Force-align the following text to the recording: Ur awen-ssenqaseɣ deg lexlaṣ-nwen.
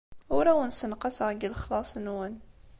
Ur 0.37 0.45
awen-ssenqaseɣ 0.51 1.27
deg 1.31 1.47
lexlaṣ-nwen. 1.53 2.35